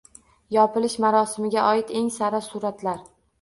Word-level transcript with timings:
Yopilish 0.55 0.95
marosimiga 1.05 1.67
oid 1.73 1.93
eng 2.01 2.09
sara 2.17 2.41
suratlar 2.49 3.07